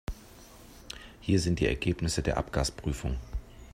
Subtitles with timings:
[1.19, 3.17] Hier sind die Ergebnisse der Abgasprüfung.